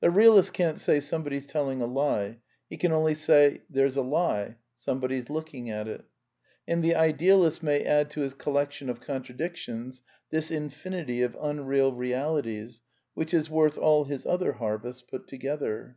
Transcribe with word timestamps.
The 0.00 0.10
realist 0.10 0.52
can't 0.52 0.80
say:" 0.80 0.98
Somebody's 0.98 1.46
telling 1.46 1.80
a 1.80 1.86
lie." 1.86 2.40
He 2.68 2.76
\^ 2.76 2.80
can 2.80 2.90
only 2.90 3.14
say:" 3.14 3.60
There's 3.70 3.94
a 3.96 4.02
lie. 4.02 4.56
Somebody's 4.76 5.30
looking 5.30 5.66
atr 5.66 5.76
^ 5.82 5.84
V 5.84 5.90
it." 5.92 6.04
And 6.66 6.82
the 6.82 6.96
idealist 6.96 7.62
may 7.62 7.84
add 7.84 8.10
to 8.10 8.22
his 8.22 8.34
collection 8.34 8.88
of 8.90 9.00
con 9.00 9.22
tradictions 9.22 10.00
this 10.30 10.50
infinity 10.50 11.22
of 11.22 11.36
unreal 11.40 11.92
realities, 11.92 12.80
which 13.14 13.32
is 13.32 13.48
worth 13.48 13.78
all 13.78 14.02
his 14.06 14.26
other 14.26 14.54
harvests 14.54 15.02
put 15.02 15.28
together. 15.28 15.96